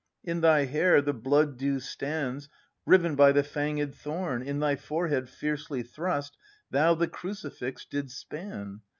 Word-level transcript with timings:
In 0.23 0.41
thy 0.41 0.65
hair 0.65 0.99
the 0.99 1.13
blood 1.13 1.57
dew 1.59 1.79
stands, 1.79 2.49
Riven 2.87 3.13
by 3.13 3.31
the 3.33 3.43
fanged 3.43 3.93
thorn 3.93 4.41
In 4.41 4.57
thy 4.57 4.75
forehead 4.75 5.29
fiercely 5.29 5.83
thrust. 5.83 6.37
Thou 6.71 6.95
the 6.95 7.07
crucifix 7.07 7.85
didst 7.85 8.17
span! 8.17 8.81